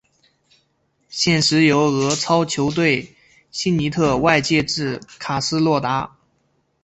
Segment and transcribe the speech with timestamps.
[1.09, 3.15] 现时由俄超球队
[3.51, 6.17] 辛尼特外借至卡斯洛达。